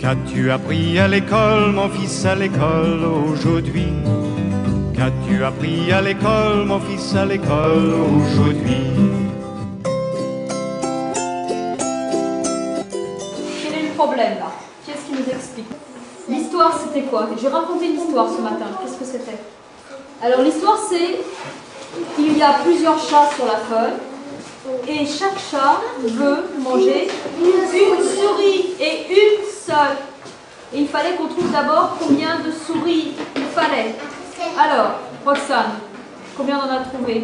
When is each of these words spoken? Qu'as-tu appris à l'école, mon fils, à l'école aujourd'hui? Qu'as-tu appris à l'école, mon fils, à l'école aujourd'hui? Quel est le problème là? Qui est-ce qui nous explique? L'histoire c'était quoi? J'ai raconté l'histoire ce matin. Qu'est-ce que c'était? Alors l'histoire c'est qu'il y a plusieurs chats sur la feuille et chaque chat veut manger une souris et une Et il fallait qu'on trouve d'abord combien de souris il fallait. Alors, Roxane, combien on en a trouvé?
Qu'as-tu 0.00 0.50
appris 0.50 0.98
à 0.98 1.06
l'école, 1.08 1.72
mon 1.72 1.90
fils, 1.90 2.24
à 2.24 2.34
l'école 2.34 3.04
aujourd'hui? 3.04 3.92
Qu'as-tu 4.96 5.44
appris 5.44 5.92
à 5.92 6.00
l'école, 6.00 6.64
mon 6.64 6.80
fils, 6.80 7.14
à 7.14 7.26
l'école 7.26 7.92
aujourd'hui? 8.16 8.80
Quel 13.62 13.74
est 13.74 13.88
le 13.88 13.94
problème 13.94 14.38
là? 14.38 14.50
Qui 14.86 14.92
est-ce 14.92 15.04
qui 15.04 15.12
nous 15.12 15.30
explique? 15.36 15.68
L'histoire 16.30 16.80
c'était 16.82 17.06
quoi? 17.06 17.28
J'ai 17.38 17.48
raconté 17.48 17.88
l'histoire 17.88 18.28
ce 18.34 18.40
matin. 18.40 18.68
Qu'est-ce 18.80 18.96
que 18.96 19.04
c'était? 19.04 19.36
Alors 20.22 20.40
l'histoire 20.40 20.78
c'est 20.88 21.20
qu'il 22.16 22.38
y 22.38 22.42
a 22.42 22.54
plusieurs 22.64 22.98
chats 22.98 23.28
sur 23.36 23.44
la 23.44 23.58
feuille 23.68 23.98
et 24.88 25.04
chaque 25.04 25.38
chat 25.50 25.78
veut 26.02 26.44
manger 26.58 27.08
une 27.38 28.02
souris 28.02 28.76
et 28.80 29.06
une 29.10 29.39
Et 30.72 30.80
il 30.80 30.88
fallait 30.88 31.14
qu'on 31.16 31.26
trouve 31.26 31.50
d'abord 31.50 31.96
combien 31.98 32.38
de 32.40 32.50
souris 32.50 33.12
il 33.36 33.44
fallait. 33.54 33.94
Alors, 34.58 35.00
Roxane, 35.24 35.72
combien 36.36 36.58
on 36.58 36.68
en 36.68 36.76
a 36.76 36.80
trouvé? 36.80 37.18